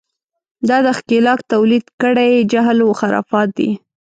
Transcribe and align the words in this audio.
دا 0.67 0.77
د 0.85 0.87
ښکېلاک 0.97 1.39
تولید 1.53 1.85
کړی 2.01 2.31
جهل 2.51 2.79
و 2.83 2.97
خرافات 2.99 3.49
دي. 3.57 3.69